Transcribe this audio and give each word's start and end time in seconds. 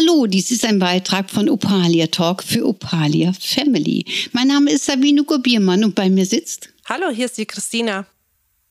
Hallo, 0.00 0.26
dies 0.26 0.50
ist 0.50 0.64
ein 0.64 0.78
Beitrag 0.78 1.28
von 1.28 1.48
Opalia 1.50 2.06
Talk 2.06 2.42
für 2.42 2.66
Opalia 2.66 3.32
Family. 3.38 4.04
Mein 4.32 4.48
Name 4.48 4.70
ist 4.72 4.86
Sabine 4.86 5.24
Gobiermann 5.24 5.84
und 5.84 5.94
bei 5.94 6.08
mir 6.08 6.24
sitzt. 6.24 6.72
Hallo, 6.86 7.10
hier 7.10 7.26
ist 7.26 7.36
die 7.36 7.44
Christina. 7.44 8.06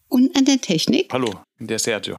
Und 0.07 0.35
an 0.35 0.45
der 0.45 0.59
Technik. 0.59 1.13
Hallo, 1.13 1.31
der 1.59 1.77
Sergio. 1.77 2.15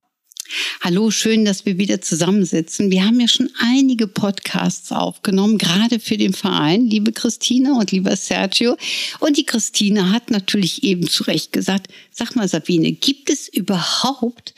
Hallo, 0.80 1.10
schön, 1.10 1.44
dass 1.44 1.66
wir 1.66 1.78
wieder 1.78 2.00
zusammensitzen. 2.00 2.90
Wir 2.90 3.04
haben 3.04 3.20
ja 3.20 3.28
schon 3.28 3.50
einige 3.58 4.06
Podcasts 4.06 4.92
aufgenommen, 4.92 5.58
gerade 5.58 6.00
für 6.00 6.16
den 6.16 6.32
Verein, 6.32 6.86
liebe 6.86 7.12
Christina 7.12 7.78
und 7.78 7.92
lieber 7.92 8.16
Sergio. 8.16 8.76
Und 9.18 9.36
die 9.36 9.46
Christina 9.46 10.10
hat 10.10 10.30
natürlich 10.30 10.82
eben 10.82 11.08
zu 11.08 11.24
Recht 11.24 11.52
gesagt, 11.52 11.88
sag 12.10 12.36
mal 12.36 12.48
Sabine, 12.48 12.92
gibt 12.92 13.30
es 13.30 13.48
überhaupt 13.48 14.54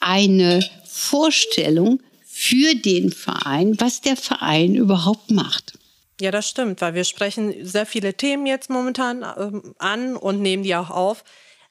eine 0.00 0.68
Vorstellung, 0.84 2.00
für 2.38 2.74
den 2.74 3.12
Verein, 3.12 3.80
was 3.80 4.02
der 4.02 4.14
Verein 4.14 4.74
überhaupt 4.74 5.30
macht. 5.30 5.72
Ja, 6.20 6.30
das 6.30 6.46
stimmt, 6.46 6.82
weil 6.82 6.92
wir 6.92 7.04
sprechen 7.04 7.64
sehr 7.64 7.86
viele 7.86 8.12
Themen 8.12 8.44
jetzt 8.44 8.68
momentan 8.68 9.24
ähm, 9.38 9.74
an 9.78 10.16
und 10.16 10.42
nehmen 10.42 10.62
die 10.62 10.76
auch 10.76 10.90
auf. 10.90 11.24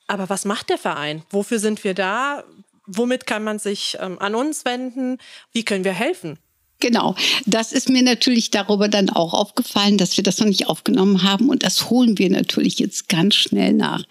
Aber 0.07 0.27
was 0.27 0.43
macht 0.43 0.69
der 0.69 0.79
Verein? 0.79 1.21
Wofür 1.29 1.59
sind 1.59 1.83
wir 1.83 1.93
da? 1.93 2.43
Womit 2.87 3.25
kann 3.25 3.43
man 3.43 3.59
sich 3.59 3.97
ähm, 3.99 4.19
an 4.19 4.35
uns 4.35 4.65
wenden? 4.65 5.17
Wie 5.51 5.65
können 5.65 5.83
wir 5.83 5.93
helfen? 5.93 6.39
Genau, 6.81 7.15
das 7.45 7.71
ist 7.71 7.87
mir 7.87 8.03
natürlich 8.03 8.51
darüber 8.51 8.89
dann 8.89 9.09
auch 9.09 9.33
aufgefallen, 9.33 9.97
dass 9.97 10.17
wir 10.17 10.25
das 10.25 10.39
noch 10.39 10.47
nicht 10.47 10.67
aufgenommen 10.67 11.23
haben 11.23 11.47
und 11.47 11.63
das 11.63 11.89
holen 11.89 12.17
wir 12.17 12.29
natürlich 12.29 12.79
jetzt 12.79 13.07
ganz 13.07 13.35
schnell 13.35 13.71
nach. 13.71 14.03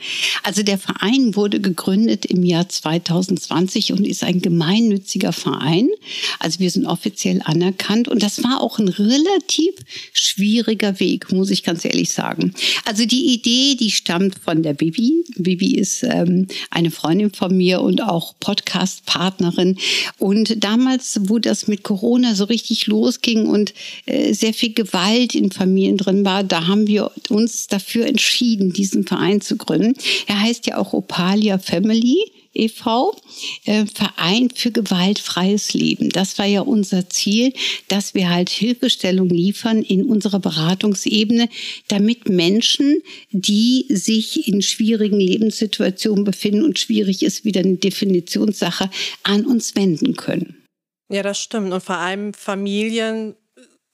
Also 0.43 0.62
der 0.62 0.79
Verein 0.79 1.37
wurde 1.37 1.61
gegründet 1.61 2.25
im 2.25 2.42
Jahr 2.42 2.67
2020 2.67 3.92
und 3.92 4.07
ist 4.07 4.25
ein 4.25 4.41
gemeinnütziger 4.41 5.33
Verein. 5.33 5.91
Also 6.39 6.61
wir 6.61 6.70
sind 6.70 6.87
offiziell 6.87 7.42
anerkannt 7.45 8.09
und 8.09 8.23
das 8.23 8.42
war 8.42 8.62
auch 8.62 8.79
ein 8.79 8.89
relativ 8.89 9.75
schwieriger 10.15 10.98
Weg, 11.01 11.31
muss 11.33 11.51
ich 11.51 11.65
ganz 11.65 11.85
ehrlich 11.85 12.12
sagen. 12.12 12.55
Also 12.87 13.05
die 13.05 13.35
Idee, 13.35 13.77
die 13.77 13.91
stammt 13.91 14.39
von 14.39 14.62
der 14.62 14.73
Bibi. 14.73 15.25
Bibi 15.37 15.75
ist 15.75 16.03
ähm, 16.03 16.47
eine 16.70 16.91
Freundin 16.91 17.31
von 17.31 17.55
mir 17.55 17.83
und 17.83 18.03
auch 18.03 18.35
Podcast-Partnerin 18.41 19.77
und 20.19 20.65
damals, 20.65 21.20
wo 21.25 21.39
das 21.39 21.69
mit 21.69 21.83
Corona 21.83 22.35
so 22.35 22.54
richtig 22.55 22.87
losging 22.87 23.47
und 23.47 23.75
äh, 24.07 24.33
sehr 24.33 24.55
viel 24.55 24.73
Gewalt 24.73 25.35
in 25.35 25.51
Familien 25.51 25.97
drin 25.97 26.25
war, 26.25 26.45
da 26.45 26.69
haben 26.69 26.87
wir 26.87 27.11
uns 27.29 27.67
dafür 27.67 28.07
entschieden, 28.07 28.73
diesen 28.73 29.05
Verein 29.05 29.41
zu 29.41 29.57
gründen. 29.57 29.95
Er 30.27 30.41
heißt 30.41 30.67
ja 30.67 30.79
auch 30.79 30.93
Opalia 30.93 31.59
Family. 31.59 32.17
e.V., 32.57 33.17
äh, 33.65 33.85
Verein 33.87 34.49
für 34.55 34.71
gewaltfreies 34.71 35.75
Leben. 35.75 36.11
Das 36.11 36.39
war 36.39 36.47
ja 36.47 36.61
unser 36.61 37.11
Ziel, 37.11 37.53
dass 37.89 38.15
wir 38.15 38.31
halt 38.31 38.49
Hilfestellung 38.49 39.29
liefern 39.29 39.83
in 39.83 40.05
unserer 40.05 40.39
Beratungsebene, 40.39 41.49
damit 41.89 42.29
Menschen, 42.29 43.03
die 43.33 43.87
sich 43.89 44.47
in 44.47 44.63
schwierigen 44.63 45.19
Lebenssituationen 45.19 46.23
befinden 46.23 46.63
und 46.63 46.79
schwierig 46.79 47.25
ist, 47.25 47.45
wieder 47.45 47.61
eine 47.61 47.77
Definitionssache, 47.77 48.89
an 49.25 49.47
uns 49.47 49.75
wenden 49.75 50.15
können. 50.15 50.64
Ja, 51.09 51.23
das 51.23 51.39
stimmt. 51.39 51.73
Und 51.73 51.83
vor 51.83 51.97
allem 51.97 52.35
Familien 52.35 53.37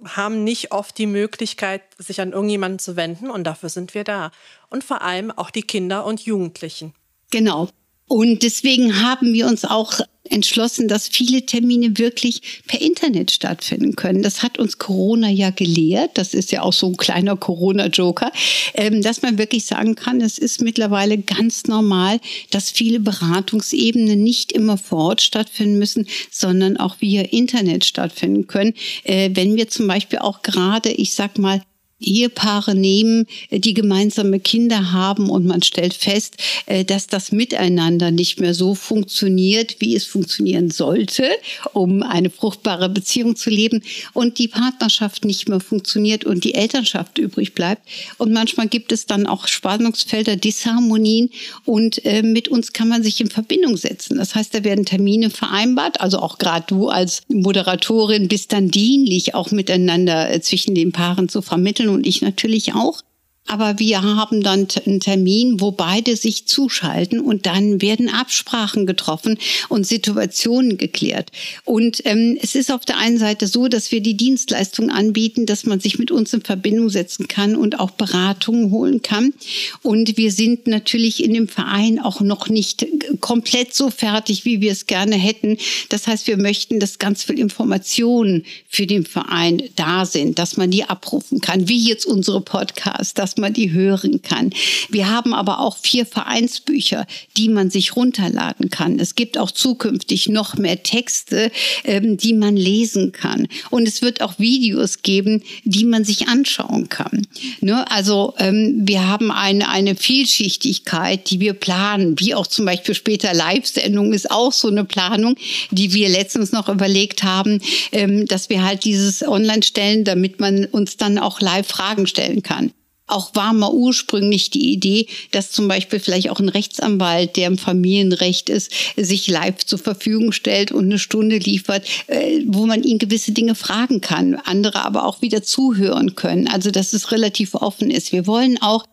haben 0.05 0.45
nicht 0.45 0.73
oft 0.73 0.97
die 0.97 1.07
Möglichkeit, 1.07 1.83
sich 1.99 2.21
an 2.21 2.33
irgendjemanden 2.33 2.79
zu 2.79 2.97
wenden. 2.97 3.31
Und 3.31 3.45
dafür 3.45 3.69
sind 3.69 3.95
wir 3.95 4.05
da. 4.05 4.31
Und 4.69 4.85
vor 4.85 5.03
allem 5.03 5.31
auch 5.31 5.51
die 5.51 5.63
Kinder 5.63 6.05
und 6.05 6.25
Jugendlichen. 6.25 6.95
Genau. 7.31 7.69
Und 8.07 8.43
deswegen 8.43 9.03
haben 9.03 9.33
wir 9.33 9.47
uns 9.47 9.65
auch 9.65 10.01
entschlossen, 10.31 10.89
dass 10.89 11.09
viele 11.09 11.45
Termine 11.45 11.99
wirklich 11.99 12.63
per 12.67 12.81
Internet 12.81 13.31
stattfinden 13.31 13.97
können. 13.97 14.23
Das 14.23 14.43
hat 14.43 14.59
uns 14.59 14.79
Corona 14.79 15.29
ja 15.29 15.51
gelehrt. 15.51 16.13
Das 16.15 16.35
ist 16.35 16.53
ja 16.53 16.63
auch 16.63 16.73
so 16.73 16.89
ein 16.89 16.97
kleiner 16.97 17.37
Corona-Joker, 17.37 18.33
ähm, 18.75 19.03
dass 19.03 19.23
man 19.23 19.39
wirklich 19.39 19.67
sagen 19.67 19.95
kann, 19.95 20.21
es 20.21 20.39
ist 20.39 20.61
mittlerweile 20.61 21.19
ganz 21.19 21.65
normal, 21.65 22.21
dass 22.51 22.71
viele 22.71 23.01
Beratungsebenen 23.01 24.23
nicht 24.23 24.53
immer 24.53 24.79
vor 24.79 25.11
Ort 25.11 25.23
stattfinden 25.23 25.79
müssen, 25.79 26.07
sondern 26.31 26.77
auch 26.77 26.97
via 27.01 27.23
Internet 27.23 27.85
stattfinden 27.85 28.47
können. 28.47 28.75
Äh, 29.05 29.31
wenn 29.35 29.57
wir 29.57 29.69
zum 29.69 29.87
Beispiel 29.87 30.21
auch 30.21 30.43
gerade, 30.43 30.91
ich 30.91 31.15
sag 31.15 31.39
mal, 31.39 31.63
Ehepaare 32.01 32.75
nehmen, 32.75 33.27
äh, 33.51 33.61
die 33.61 33.75
gemeinsame 33.75 34.41
Kinder 34.41 34.93
haben 34.93 35.31
und 35.31 35.47
man 35.47 35.63
stellt 35.63 35.95
fest, 35.95 36.37
äh, 36.67 36.85
dass 36.85 37.07
das 37.07 37.33
Miteinander 37.33 38.11
nicht 38.11 38.41
mehr 38.41 38.55
so 38.55 38.75
funktioniert, 38.75 39.77
wie 39.81 39.95
es 39.95 40.07
funktionieren 40.07 40.71
sollte, 40.71 41.29
um 41.73 42.03
eine 42.03 42.31
fruchtbare 42.31 42.89
Beziehung 42.89 43.37
zu 43.37 43.51
leben 43.51 43.83
und 44.13 44.39
die 44.39 44.49
Partnerschaft 44.49 45.25
nicht 45.25 45.49
mehr 45.49 45.61
funktioniert 45.61 46.25
und 46.25 46.45
die 46.45 46.55
Elternschaft 46.55 47.19
übrig 47.19 47.55
bleibt. 47.55 47.83
Und 48.19 48.33
manchmal 48.33 48.69
gibt 48.69 48.93
es 48.93 49.07
dann 49.07 49.27
auch 49.27 49.47
Spannungsfelder, 49.47 50.37
Disharmonien 50.37 51.31
und 51.65 52.05
äh, 52.05 52.23
mit 52.23 52.49
uns 52.49 52.73
kann 52.73 52.89
man 52.89 53.03
sich 53.03 53.21
in 53.21 53.31
Verbindung 53.31 53.77
setzen. 53.77 54.17
Das 54.17 54.35
heißt, 54.35 54.55
da 54.55 54.65
werden 54.65 54.87
Termine 54.87 55.31
vereinbart, 55.31 56.01
also 56.01 56.19
auch 56.19 56.39
gerade 56.39 56.65
du 56.67 56.89
als 56.89 57.23
Moderatorin 57.29 58.29
bist 58.29 58.53
dann 58.53 58.71
dienlich, 58.71 59.35
auch 59.35 59.51
miteinander 59.51 60.41
zwischen 60.41 60.75
den 60.75 60.93
Paaren 60.93 61.29
zu 61.29 61.43
vermitteln 61.43 61.90
und 61.95 62.07
ich 62.07 62.23
natürlich 62.23 62.75
auch. 62.75 63.03
Aber 63.51 63.81
wir 63.81 64.01
haben 64.01 64.45
dann 64.45 64.69
einen 64.87 65.01
Termin, 65.01 65.61
wo 65.61 65.73
beide 65.73 66.15
sich 66.15 66.47
zuschalten 66.47 67.19
und 67.19 67.47
dann 67.47 67.83
werden 67.83 68.09
Absprachen 68.09 68.87
getroffen 68.87 69.39
und 69.69 69.85
Situationen 69.85 70.79
geklärt. 70.79 71.33
Und 71.65 72.01
ähm, 72.05 72.39
es 72.41 72.55
ist 72.55 72.71
auf 72.71 72.85
der 72.85 72.99
einen 72.99 73.19
Seite 73.19 73.49
so, 73.49 73.67
dass 73.67 73.91
wir 73.91 74.03
die 74.03 74.17
Dienstleistung 74.17 74.91
anbieten, 74.91 75.47
dass 75.47 75.67
man 75.67 75.81
sich 75.81 75.99
mit 75.99 76.13
uns 76.13 76.33
in 76.33 76.43
Verbindung 76.43 76.91
setzen 76.91 77.27
kann 77.27 77.57
und 77.57 77.81
auch 77.81 77.91
Beratungen 77.91 78.71
holen 78.71 79.03
kann. 79.03 79.35
Und 79.83 80.17
wir 80.17 80.31
sind 80.31 80.69
natürlich 80.69 81.25
in 81.25 81.35
dem 81.35 81.49
Verein 81.49 81.99
auch 81.99 82.21
noch 82.21 82.49
nicht 82.49 82.87
komplett 83.19 83.75
so 83.75 83.91
fertig, 83.91 84.45
wie 84.45 84.61
wir 84.61 84.71
es 84.71 84.87
gerne 84.87 85.17
hätten. 85.17 85.57
Das 85.89 86.07
heißt, 86.07 86.29
wir 86.29 86.37
möchten, 86.37 86.79
dass 86.79 87.01
ganz 87.01 87.25
viel 87.25 87.41
Informationen 87.41 88.45
für 88.69 88.87
den 88.87 89.05
Verein 89.05 89.61
da 89.75 90.07
sind, 90.07 90.39
dass 90.39 90.57
man 90.57 90.71
die 90.71 90.85
abrufen 90.85 91.41
kann, 91.41 91.67
wie 91.67 91.85
jetzt 91.85 92.07
unsere 92.07 92.41
Podcasts, 92.41 93.13
dass 93.15 93.40
man 93.41 93.53
die 93.53 93.73
hören 93.73 94.23
kann. 94.23 94.51
Wir 94.89 95.09
haben 95.09 95.35
aber 95.35 95.61
auch 95.61 95.77
vier 95.77 96.07
Vereinsbücher, 96.07 97.07
die 97.37 97.49
man 97.49 97.71
sich 97.71 97.97
runterladen 97.97 98.71
kann. 98.71 98.99
Es 98.99 99.15
gibt 99.15 99.39
auch 99.39 99.51
zukünftig 99.51 100.29
noch 100.29 100.57
mehr 100.57 100.83
Texte, 100.83 101.51
ähm, 101.85 102.17
die 102.17 102.35
man 102.35 102.57
lesen 102.57 103.13
kann. 103.13 103.49
Und 103.71 103.89
es 103.89 104.03
wird 104.03 104.23
auch 104.23 104.39
Videos 104.39 105.03
geben, 105.03 105.43
die 105.65 105.85
man 105.85 106.05
sich 106.05 106.29
anschauen 106.29 106.89
kann. 106.89 107.27
Ne? 107.61 107.91
Also 107.91 108.35
ähm, 108.39 108.83
wir 108.85 109.07
haben 109.07 109.31
eine, 109.31 109.69
eine 109.69 109.97
Vielschichtigkeit, 109.97 111.31
die 111.31 111.41
wir 111.41 111.55
planen, 111.55 112.19
wie 112.19 112.35
auch 112.35 112.47
zum 112.47 112.65
Beispiel 112.65 112.95
später 112.95 113.35
Live-Sendungen 113.35 114.13
ist 114.13 114.31
auch 114.31 114.53
so 114.53 114.69
eine 114.69 114.85
Planung, 114.85 115.37
die 115.71 115.93
wir 115.93 116.09
letztens 116.09 116.53
noch 116.53 116.69
überlegt 116.69 117.23
haben, 117.23 117.61
ähm, 117.93 118.27
dass 118.27 118.51
wir 118.51 118.63
halt 118.65 118.85
dieses 118.85 119.27
online 119.27 119.63
stellen, 119.63 120.05
damit 120.05 120.41
man 120.41 120.67
uns 120.67 120.97
dann 120.97 121.19
auch 121.19 121.41
live 121.41 121.67
Fragen 121.67 122.07
stellen 122.07 122.43
kann. 122.43 122.73
Auch 123.11 123.35
war 123.35 123.53
mal 123.53 123.73
ursprünglich 123.73 124.51
die 124.51 124.73
Idee, 124.73 125.07
dass 125.31 125.51
zum 125.51 125.69
Beispiel 125.69 126.01
vielleicht 126.01 126.31
auch 126.31 126.41
ein 126.41 126.49
Rechtsanwalt, 126.49 127.37
der 127.37 127.49
im 127.49 127.59
Familienrecht 127.59 128.49
ist, 128.49 128.73
sich 128.97 129.27
live 129.29 129.65
zur 129.65 129.79
Verfügung 129.79 130.33
stellt 130.33 130.73
und 130.73 130.85
eine 130.85 130.99
Stunde 130.99 131.39
liefert, 131.39 131.87
äh, 132.07 132.43
wo 132.47 132.67
man 132.67 132.83
ihn 132.83 132.99
gewisse 132.99 133.33
Dinge 133.33 133.55
fragen 133.55 134.01
kann, 134.01 134.35
andere 134.35 134.85
aber 134.85 135.05
auch 135.05 135.23
wieder 135.23 135.43
zuhören 135.43 136.15
können. 136.15 136.49
Also 136.49 136.71
dass 136.71 136.93
es 136.93 137.13
relativ 137.13 137.55
offen 137.55 137.91
ist. 137.91 138.13
Wir 138.13 138.27
wollen 138.27 138.61
auch 138.61 138.85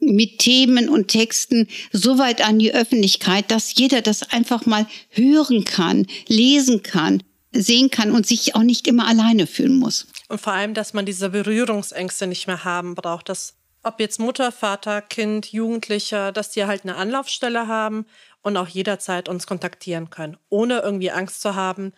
mit 0.00 0.38
Themen 0.38 0.88
und 0.88 1.08
Texten 1.08 1.68
so 1.92 2.18
weit 2.18 2.46
an 2.46 2.58
die 2.58 2.72
Öffentlichkeit, 2.72 3.50
dass 3.50 3.74
jeder 3.74 4.00
das 4.00 4.30
einfach 4.30 4.66
mal 4.66 4.86
hören 5.10 5.64
kann, 5.64 6.06
lesen 6.28 6.82
kann, 6.82 7.22
sehen 7.52 7.90
kann 7.90 8.12
und 8.12 8.26
sich 8.26 8.54
auch 8.54 8.62
nicht 8.62 8.86
immer 8.86 9.06
alleine 9.06 9.46
fühlen 9.46 9.78
muss. 9.78 10.06
Und 10.28 10.40
vor 10.40 10.52
allem, 10.52 10.74
dass 10.74 10.92
man 10.92 11.06
diese 11.06 11.30
Berührungsängste 11.30 12.26
nicht 12.26 12.46
mehr 12.46 12.64
haben 12.64 12.94
braucht, 12.94 13.28
dass 13.28 13.54
ob 13.88 14.00
jetzt 14.00 14.20
Mutter, 14.20 14.52
Vater, 14.52 15.02
Kind, 15.02 15.52
Jugendlicher, 15.52 16.32
dass 16.32 16.50
die 16.50 16.64
halt 16.64 16.84
eine 16.84 16.96
Anlaufstelle 16.96 17.66
haben 17.66 18.06
und 18.42 18.56
auch 18.56 18.68
jederzeit 18.68 19.28
uns 19.28 19.46
kontaktieren 19.46 20.10
können, 20.10 20.36
ohne 20.48 20.80
irgendwie 20.80 21.10
Angst 21.10 21.40
zu 21.40 21.54
haben, 21.54 21.92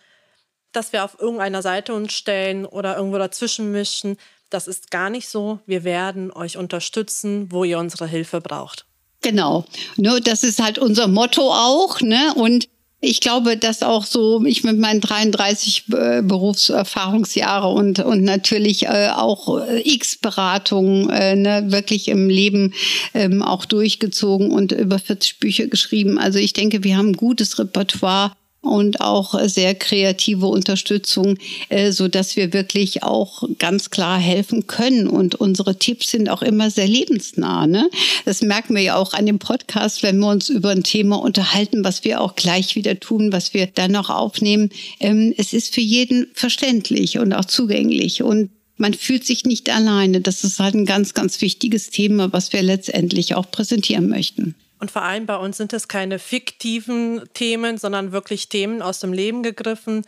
dass 0.71 0.93
wir 0.93 1.03
auf 1.03 1.19
irgendeiner 1.19 1.61
Seite 1.61 1.93
uns 1.93 2.13
stellen 2.13 2.65
oder 2.65 2.95
irgendwo 2.95 3.17
dazwischen 3.17 3.71
mischen. 3.71 4.17
Das 4.49 4.67
ist 4.67 4.89
gar 4.89 5.09
nicht 5.09 5.29
so. 5.29 5.59
Wir 5.65 5.83
werden 5.83 6.31
euch 6.31 6.57
unterstützen, 6.57 7.51
wo 7.51 7.63
ihr 7.63 7.77
unsere 7.77 8.07
Hilfe 8.07 8.41
braucht. 8.41 8.85
Genau. 9.21 9.65
Ne, 9.97 10.19
das 10.21 10.43
ist 10.43 10.61
halt 10.61 10.79
unser 10.79 11.07
Motto 11.07 11.51
auch. 11.53 12.01
Ne? 12.01 12.33
Und 12.35 12.69
ich 13.01 13.19
glaube, 13.19 13.57
dass 13.57 13.81
auch 13.81 14.05
so 14.05 14.45
ich 14.45 14.63
mit 14.63 14.77
meinen 14.77 15.01
33 15.01 15.85
äh, 15.91 16.21
Berufserfahrungsjahre 16.21 17.67
und 17.67 17.99
und 17.99 18.23
natürlich 18.23 18.85
äh, 18.85 19.09
auch 19.13 19.59
äh, 19.59 19.81
X 19.83 20.17
Beratungen 20.17 21.07
ne, 21.41 21.65
wirklich 21.67 22.07
im 22.07 22.29
Leben 22.29 22.73
ähm, 23.13 23.41
auch 23.41 23.65
durchgezogen 23.65 24.51
und 24.51 24.71
über 24.71 24.99
40 24.99 25.39
Bücher 25.39 25.67
geschrieben. 25.67 26.19
Also 26.19 26.37
ich 26.37 26.53
denke, 26.53 26.83
wir 26.83 26.95
haben 26.95 27.09
ein 27.09 27.17
gutes 27.17 27.57
Repertoire 27.57 28.33
und 28.61 29.01
auch 29.01 29.39
sehr 29.47 29.73
kreative 29.75 30.45
Unterstützung, 30.45 31.37
äh, 31.69 31.91
so 31.91 32.07
dass 32.07 32.35
wir 32.35 32.53
wirklich 32.53 33.03
auch 33.03 33.43
ganz 33.57 33.89
klar 33.89 34.19
helfen 34.19 34.67
können. 34.67 35.07
Und 35.07 35.35
unsere 35.35 35.77
Tipps 35.77 36.11
sind 36.11 36.29
auch 36.29 36.43
immer 36.43 36.69
sehr 36.69 36.87
lebensnah. 36.87 37.65
Ne? 37.67 37.89
Das 38.25 38.41
merken 38.41 38.75
wir 38.75 38.83
ja 38.83 38.95
auch 38.95 39.13
an 39.13 39.25
dem 39.25 39.39
Podcast, 39.39 40.03
wenn 40.03 40.19
wir 40.19 40.29
uns 40.29 40.49
über 40.49 40.69
ein 40.69 40.83
Thema 40.83 41.17
unterhalten, 41.17 41.83
was 41.83 42.03
wir 42.03 42.21
auch 42.21 42.35
gleich 42.35 42.75
wieder 42.75 42.99
tun, 42.99 43.33
was 43.33 43.53
wir 43.53 43.67
dann 43.67 43.91
noch 43.91 44.09
aufnehmen. 44.09 44.69
Ähm, 44.99 45.33
es 45.37 45.53
ist 45.53 45.73
für 45.73 45.81
jeden 45.81 46.27
verständlich 46.33 47.17
und 47.17 47.33
auch 47.33 47.45
zugänglich 47.45 48.21
und 48.21 48.51
man 48.77 48.93
fühlt 48.95 49.25
sich 49.25 49.45
nicht 49.45 49.69
alleine. 49.69 50.21
Das 50.21 50.43
ist 50.43 50.59
halt 50.59 50.73
ein 50.73 50.85
ganz, 50.85 51.13
ganz 51.13 51.39
wichtiges 51.41 51.91
Thema, 51.91 52.33
was 52.33 52.51
wir 52.51 52.63
letztendlich 52.63 53.35
auch 53.35 53.49
präsentieren 53.51 54.09
möchten. 54.09 54.55
Und 54.81 54.89
vor 54.89 55.03
allem 55.03 55.27
bei 55.27 55.37
uns 55.37 55.57
sind 55.57 55.73
es 55.73 55.87
keine 55.87 56.17
fiktiven 56.17 57.29
Themen, 57.35 57.77
sondern 57.77 58.11
wirklich 58.13 58.49
Themen 58.49 58.81
aus 58.81 58.99
dem 58.99 59.13
Leben 59.13 59.43
gegriffen, 59.43 60.03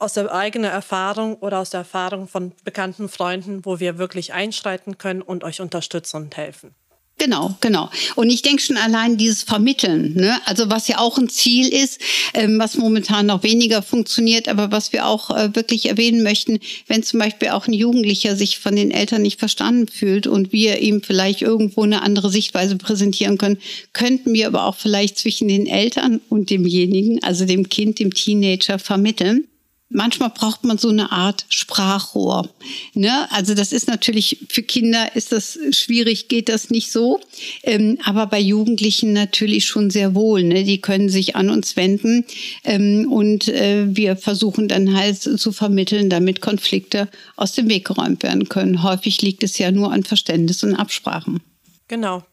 aus 0.00 0.14
der 0.14 0.34
eigenen 0.34 0.72
Erfahrung 0.72 1.36
oder 1.36 1.60
aus 1.60 1.70
der 1.70 1.78
Erfahrung 1.78 2.26
von 2.26 2.52
bekannten 2.64 3.08
Freunden, 3.08 3.64
wo 3.64 3.78
wir 3.78 3.96
wirklich 3.96 4.32
einschreiten 4.32 4.98
können 4.98 5.22
und 5.22 5.44
euch 5.44 5.60
unterstützen 5.60 6.16
und 6.16 6.36
helfen. 6.36 6.74
Genau, 7.18 7.56
genau. 7.62 7.88
Und 8.14 8.28
ich 8.28 8.42
denke 8.42 8.60
schon 8.60 8.76
allein 8.76 9.16
dieses 9.16 9.42
Vermitteln, 9.42 10.12
ne? 10.14 10.38
also 10.44 10.68
was 10.68 10.86
ja 10.86 10.98
auch 10.98 11.16
ein 11.16 11.30
Ziel 11.30 11.66
ist, 11.66 11.98
ähm, 12.34 12.58
was 12.58 12.76
momentan 12.76 13.24
noch 13.24 13.42
weniger 13.42 13.80
funktioniert, 13.80 14.48
aber 14.48 14.70
was 14.70 14.92
wir 14.92 15.06
auch 15.06 15.30
äh, 15.30 15.54
wirklich 15.54 15.88
erwähnen 15.88 16.22
möchten, 16.22 16.58
wenn 16.88 17.02
zum 17.02 17.18
Beispiel 17.18 17.48
auch 17.48 17.66
ein 17.66 17.72
Jugendlicher 17.72 18.36
sich 18.36 18.58
von 18.58 18.76
den 18.76 18.90
Eltern 18.90 19.22
nicht 19.22 19.38
verstanden 19.38 19.88
fühlt 19.88 20.26
und 20.26 20.52
wir 20.52 20.80
ihm 20.80 21.02
vielleicht 21.02 21.40
irgendwo 21.40 21.84
eine 21.84 22.02
andere 22.02 22.28
Sichtweise 22.28 22.76
präsentieren 22.76 23.38
können, 23.38 23.58
könnten 23.94 24.34
wir 24.34 24.48
aber 24.48 24.64
auch 24.64 24.76
vielleicht 24.76 25.16
zwischen 25.16 25.48
den 25.48 25.66
Eltern 25.66 26.20
und 26.28 26.50
demjenigen, 26.50 27.22
also 27.22 27.46
dem 27.46 27.70
Kind, 27.70 27.98
dem 27.98 28.12
Teenager 28.12 28.78
vermitteln 28.78 29.46
manchmal 29.88 30.30
braucht 30.30 30.64
man 30.64 30.78
so 30.78 30.88
eine 30.88 31.12
Art 31.12 31.46
Sprachrohr. 31.48 32.48
Ne? 32.94 33.30
Also 33.30 33.54
das 33.54 33.72
ist 33.72 33.88
natürlich 33.88 34.46
für 34.48 34.62
Kinder 34.62 35.14
ist 35.14 35.32
das 35.32 35.58
schwierig, 35.70 36.28
geht 36.28 36.48
das 36.48 36.70
nicht 36.70 36.90
so, 36.90 37.20
ähm, 37.62 37.98
aber 38.04 38.26
bei 38.26 38.40
Jugendlichen 38.40 39.12
natürlich 39.12 39.66
schon 39.66 39.90
sehr 39.90 40.14
wohl. 40.14 40.42
Ne? 40.42 40.64
Die 40.64 40.80
können 40.80 41.08
sich 41.08 41.36
an 41.36 41.50
uns 41.50 41.76
wenden 41.76 42.24
ähm, 42.64 43.10
und 43.10 43.48
äh, 43.48 43.86
wir 43.88 44.16
versuchen 44.16 44.68
dann 44.68 44.96
halt 44.96 45.18
zu 45.18 45.52
vermitteln, 45.52 46.10
damit 46.10 46.40
Konflikte 46.40 47.08
aus 47.36 47.52
dem 47.52 47.68
Weg 47.68 47.86
geräumt 47.86 48.22
werden 48.22 48.48
können. 48.48 48.82
Häufig 48.82 49.22
liegt 49.22 49.42
es 49.42 49.58
ja 49.58 49.70
nur 49.70 49.92
an 49.92 50.02
Verständnis 50.02 50.62
und 50.64 50.74
Absprachen. 50.74 51.40
Genau. 51.88 52.24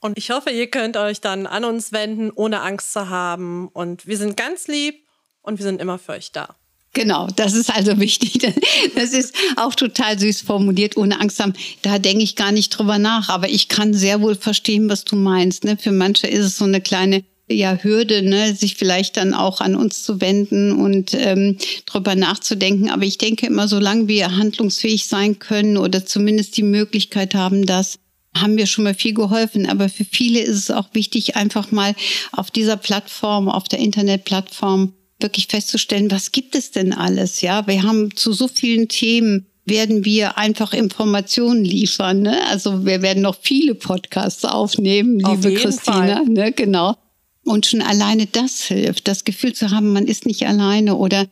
Und 0.00 0.16
ich 0.16 0.30
hoffe, 0.30 0.50
ihr 0.50 0.68
könnt 0.68 0.96
euch 0.96 1.20
dann 1.20 1.46
an 1.46 1.64
uns 1.64 1.92
wenden, 1.92 2.30
ohne 2.30 2.60
Angst 2.60 2.92
zu 2.92 3.08
haben. 3.08 3.68
Und 3.68 4.06
wir 4.06 4.16
sind 4.16 4.36
ganz 4.36 4.68
lieb 4.68 5.02
und 5.42 5.58
wir 5.58 5.64
sind 5.64 5.80
immer 5.80 5.98
für 5.98 6.12
euch 6.12 6.30
da. 6.30 6.54
Genau, 6.98 7.28
das 7.36 7.54
ist 7.54 7.70
also 7.70 8.00
wichtig. 8.00 8.38
Das 8.96 9.12
ist 9.12 9.32
auch 9.56 9.74
total 9.74 10.18
süß 10.18 10.40
formuliert, 10.40 10.96
ohne 10.96 11.20
Angst 11.20 11.38
haben. 11.38 11.52
Da 11.82 12.00
denke 12.00 12.24
ich 12.24 12.34
gar 12.34 12.50
nicht 12.50 12.70
drüber 12.70 12.98
nach. 12.98 13.28
Aber 13.28 13.48
ich 13.48 13.68
kann 13.68 13.94
sehr 13.94 14.20
wohl 14.20 14.34
verstehen, 14.34 14.88
was 14.88 15.04
du 15.04 15.14
meinst. 15.14 15.62
Ne? 15.62 15.76
Für 15.76 15.92
manche 15.92 16.26
ist 16.26 16.44
es 16.44 16.56
so 16.56 16.64
eine 16.64 16.80
kleine 16.80 17.22
ja, 17.48 17.78
Hürde, 17.80 18.22
ne, 18.22 18.54
sich 18.54 18.74
vielleicht 18.74 19.16
dann 19.16 19.32
auch 19.32 19.60
an 19.60 19.76
uns 19.76 20.02
zu 20.02 20.20
wenden 20.20 20.72
und 20.72 21.14
ähm, 21.14 21.56
drüber 21.86 22.16
nachzudenken. 22.16 22.90
Aber 22.90 23.04
ich 23.04 23.18
denke 23.18 23.46
immer, 23.46 23.68
solange 23.68 24.08
wir 24.08 24.36
handlungsfähig 24.36 25.06
sein 25.06 25.38
können 25.38 25.76
oder 25.76 26.04
zumindest 26.04 26.56
die 26.56 26.64
Möglichkeit 26.64 27.34
haben, 27.34 27.64
das 27.64 28.00
haben 28.36 28.56
wir 28.56 28.66
schon 28.66 28.84
mal 28.84 28.94
viel 28.94 29.14
geholfen. 29.14 29.68
Aber 29.68 29.88
für 29.88 30.04
viele 30.04 30.40
ist 30.40 30.56
es 30.56 30.70
auch 30.72 30.88
wichtig, 30.94 31.36
einfach 31.36 31.70
mal 31.70 31.94
auf 32.32 32.50
dieser 32.50 32.76
Plattform, 32.76 33.48
auf 33.48 33.68
der 33.68 33.78
Internetplattform 33.78 34.94
wirklich 35.20 35.48
festzustellen, 35.48 36.10
was 36.10 36.32
gibt 36.32 36.54
es 36.54 36.70
denn 36.70 36.92
alles? 36.92 37.40
Ja, 37.40 37.66
wir 37.66 37.82
haben 37.82 38.14
zu 38.14 38.32
so 38.32 38.48
vielen 38.48 38.88
Themen 38.88 39.46
werden 39.64 40.04
wir 40.04 40.38
einfach 40.38 40.72
Informationen 40.72 41.64
liefern. 41.64 42.22
Ne? 42.22 42.46
Also 42.48 42.86
wir 42.86 43.02
werden 43.02 43.22
noch 43.22 43.36
viele 43.40 43.74
Podcasts 43.74 44.44
aufnehmen, 44.44 45.24
Auf 45.24 45.44
liebe 45.44 45.60
Christina. 45.60 46.22
Ne? 46.22 46.52
Genau. 46.52 46.96
Und 47.44 47.66
schon 47.66 47.82
alleine 47.82 48.26
das 48.26 48.62
hilft, 48.62 49.08
das 49.08 49.24
Gefühl 49.24 49.52
zu 49.52 49.70
haben, 49.70 49.92
man 49.92 50.06
ist 50.06 50.26
nicht 50.26 50.46
alleine 50.46 50.96
oder 50.96 51.26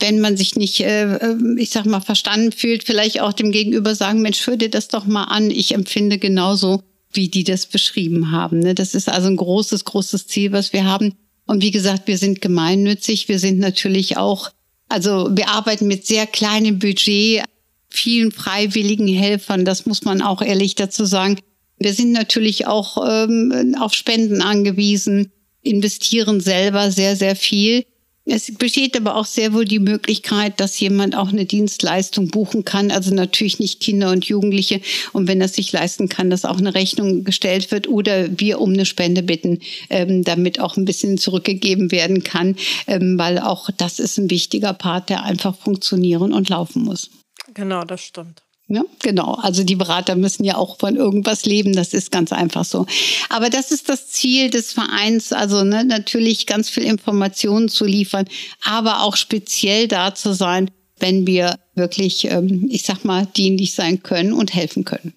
wenn 0.00 0.20
man 0.20 0.36
sich 0.36 0.56
nicht, 0.56 0.80
äh, 0.80 1.14
äh, 1.16 1.36
ich 1.58 1.70
sag 1.70 1.84
mal, 1.84 2.00
verstanden 2.00 2.52
fühlt, 2.52 2.84
vielleicht 2.84 3.20
auch 3.20 3.32
dem 3.32 3.52
Gegenüber 3.52 3.94
sagen, 3.94 4.22
Mensch, 4.22 4.46
hör 4.46 4.56
dir 4.56 4.70
das 4.70 4.88
doch 4.88 5.06
mal 5.06 5.24
an. 5.24 5.50
Ich 5.50 5.74
empfinde 5.74 6.18
genauso, 6.18 6.82
wie 7.12 7.28
die 7.28 7.44
das 7.44 7.66
beschrieben 7.66 8.30
haben. 8.30 8.60
Ne? 8.60 8.74
Das 8.74 8.94
ist 8.94 9.08
also 9.08 9.28
ein 9.28 9.36
großes, 9.36 9.84
großes 9.84 10.26
Ziel, 10.26 10.52
was 10.52 10.72
wir 10.72 10.84
haben. 10.84 11.14
Und 11.50 11.64
wie 11.64 11.72
gesagt, 11.72 12.06
wir 12.06 12.16
sind 12.16 12.40
gemeinnützig. 12.40 13.28
Wir 13.28 13.40
sind 13.40 13.58
natürlich 13.58 14.16
auch, 14.16 14.52
also 14.88 15.30
wir 15.32 15.48
arbeiten 15.48 15.88
mit 15.88 16.06
sehr 16.06 16.28
kleinem 16.28 16.78
Budget, 16.78 17.42
vielen 17.88 18.30
freiwilligen 18.30 19.08
Helfern. 19.08 19.64
Das 19.64 19.84
muss 19.84 20.04
man 20.04 20.22
auch 20.22 20.42
ehrlich 20.42 20.76
dazu 20.76 21.04
sagen. 21.04 21.40
Wir 21.76 21.92
sind 21.92 22.12
natürlich 22.12 22.68
auch 22.68 23.04
ähm, 23.04 23.74
auf 23.80 23.94
Spenden 23.94 24.42
angewiesen, 24.42 25.32
investieren 25.62 26.40
selber 26.40 26.92
sehr, 26.92 27.16
sehr 27.16 27.34
viel. 27.34 27.84
Es 28.26 28.52
besteht 28.54 28.96
aber 28.96 29.16
auch 29.16 29.24
sehr 29.24 29.54
wohl 29.54 29.64
die 29.64 29.78
Möglichkeit, 29.78 30.60
dass 30.60 30.78
jemand 30.78 31.16
auch 31.16 31.30
eine 31.30 31.46
Dienstleistung 31.46 32.28
buchen 32.28 32.64
kann. 32.64 32.90
Also 32.90 33.14
natürlich 33.14 33.58
nicht 33.58 33.80
Kinder 33.80 34.10
und 34.10 34.26
Jugendliche. 34.26 34.80
Und 35.12 35.26
wenn 35.26 35.40
das 35.40 35.54
sich 35.54 35.72
leisten 35.72 36.08
kann, 36.08 36.30
dass 36.30 36.44
auch 36.44 36.58
eine 36.58 36.74
Rechnung 36.74 37.24
gestellt 37.24 37.70
wird 37.70 37.88
oder 37.88 38.38
wir 38.38 38.60
um 38.60 38.72
eine 38.72 38.84
Spende 38.84 39.22
bitten, 39.22 39.60
ähm, 39.88 40.22
damit 40.22 40.60
auch 40.60 40.76
ein 40.76 40.84
bisschen 40.84 41.18
zurückgegeben 41.18 41.90
werden 41.90 42.22
kann. 42.22 42.56
Ähm, 42.86 43.18
weil 43.18 43.38
auch 43.38 43.70
das 43.76 43.98
ist 43.98 44.18
ein 44.18 44.30
wichtiger 44.30 44.74
Part, 44.74 45.08
der 45.08 45.24
einfach 45.24 45.56
funktionieren 45.56 46.32
und 46.32 46.50
laufen 46.50 46.84
muss. 46.84 47.10
Genau, 47.54 47.84
das 47.84 48.02
stimmt. 48.02 48.42
Ja, 48.72 48.84
genau. 49.02 49.34
Also 49.34 49.64
die 49.64 49.74
Berater 49.74 50.14
müssen 50.14 50.44
ja 50.44 50.54
auch 50.54 50.78
von 50.78 50.94
irgendwas 50.94 51.44
leben. 51.44 51.72
Das 51.72 51.92
ist 51.92 52.12
ganz 52.12 52.32
einfach 52.32 52.64
so. 52.64 52.86
Aber 53.28 53.50
das 53.50 53.72
ist 53.72 53.88
das 53.88 54.10
Ziel 54.10 54.48
des 54.48 54.72
Vereins. 54.72 55.32
Also 55.32 55.64
ne, 55.64 55.84
natürlich 55.84 56.46
ganz 56.46 56.70
viel 56.70 56.84
Informationen 56.84 57.68
zu 57.68 57.84
liefern, 57.84 58.26
aber 58.64 59.02
auch 59.02 59.16
speziell 59.16 59.88
da 59.88 60.14
zu 60.14 60.32
sein, 60.34 60.70
wenn 61.00 61.26
wir 61.26 61.58
wirklich, 61.74 62.26
ähm, 62.30 62.68
ich 62.70 62.84
sag 62.84 63.04
mal, 63.04 63.26
dienlich 63.26 63.74
sein 63.74 64.04
können 64.04 64.32
und 64.32 64.54
helfen 64.54 64.84
können. 64.84 65.14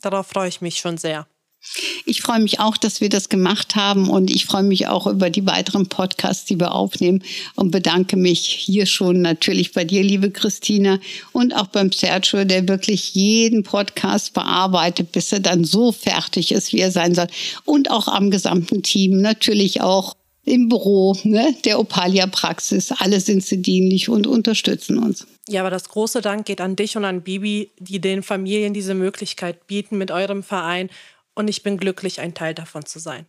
Darauf 0.00 0.28
freue 0.28 0.48
ich 0.48 0.60
mich 0.60 0.76
schon 0.76 0.96
sehr. 0.96 1.26
Ich 2.06 2.22
freue 2.22 2.40
mich 2.40 2.60
auch, 2.60 2.76
dass 2.76 3.00
wir 3.00 3.08
das 3.08 3.28
gemacht 3.28 3.76
haben 3.76 4.10
und 4.10 4.30
ich 4.30 4.46
freue 4.46 4.64
mich 4.64 4.88
auch 4.88 5.06
über 5.06 5.30
die 5.30 5.46
weiteren 5.46 5.86
Podcasts, 5.88 6.44
die 6.44 6.58
wir 6.58 6.72
aufnehmen 6.72 7.22
und 7.54 7.70
bedanke 7.70 8.16
mich 8.16 8.40
hier 8.40 8.86
schon 8.86 9.22
natürlich 9.22 9.72
bei 9.72 9.84
dir, 9.84 10.02
liebe 10.02 10.30
Christina, 10.30 10.98
und 11.32 11.54
auch 11.54 11.68
beim 11.68 11.92
Sergio, 11.92 12.44
der 12.44 12.68
wirklich 12.68 13.14
jeden 13.14 13.62
Podcast 13.62 14.34
bearbeitet, 14.34 15.12
bis 15.12 15.32
er 15.32 15.40
dann 15.40 15.64
so 15.64 15.92
fertig 15.92 16.52
ist, 16.52 16.72
wie 16.72 16.80
er 16.80 16.90
sein 16.90 17.14
soll. 17.14 17.28
Und 17.64 17.90
auch 17.90 18.08
am 18.08 18.30
gesamten 18.30 18.82
Team, 18.82 19.20
natürlich 19.20 19.80
auch 19.80 20.16
im 20.44 20.68
Büro 20.68 21.16
ne, 21.22 21.54
der 21.64 21.78
Opalia 21.78 22.26
Praxis. 22.26 22.92
Alle 22.92 23.20
sind 23.20 23.44
sie 23.44 23.62
dienlich 23.62 24.08
und 24.08 24.26
unterstützen 24.26 24.98
uns. 24.98 25.26
Ja, 25.48 25.60
aber 25.60 25.70
das 25.70 25.88
große 25.88 26.20
Dank 26.20 26.46
geht 26.46 26.60
an 26.60 26.76
dich 26.76 26.96
und 26.96 27.04
an 27.04 27.22
Bibi, 27.22 27.70
die 27.78 28.00
den 28.00 28.22
Familien 28.22 28.74
diese 28.74 28.94
Möglichkeit 28.94 29.66
bieten 29.66 29.98
mit 29.98 30.10
eurem 30.10 30.42
Verein 30.42 30.90
und 31.34 31.48
ich 31.48 31.62
bin 31.62 31.76
glücklich, 31.78 32.20
ein 32.20 32.34
Teil 32.34 32.54
davon 32.54 32.84
zu 32.84 32.98
sein. 32.98 33.26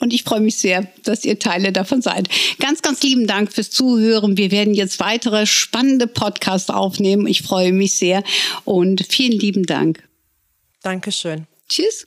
Und 0.00 0.12
ich 0.12 0.24
freue 0.24 0.40
mich 0.40 0.56
sehr, 0.56 0.88
dass 1.04 1.24
ihr 1.24 1.38
Teile 1.38 1.72
davon 1.72 2.02
seid. 2.02 2.28
Ganz, 2.58 2.82
ganz 2.82 3.02
lieben 3.02 3.28
Dank 3.28 3.52
fürs 3.52 3.70
Zuhören. 3.70 4.36
Wir 4.36 4.50
werden 4.50 4.74
jetzt 4.74 4.98
weitere 4.98 5.46
spannende 5.46 6.08
Podcasts 6.08 6.68
aufnehmen. 6.68 7.28
Ich 7.28 7.42
freue 7.42 7.72
mich 7.72 7.96
sehr 7.96 8.24
und 8.64 9.06
vielen 9.08 9.38
lieben 9.38 9.64
Dank. 9.64 10.02
Dankeschön. 10.82 11.46
Tschüss. 11.68 12.06